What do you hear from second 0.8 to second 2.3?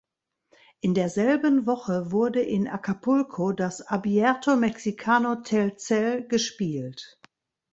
derselben Woche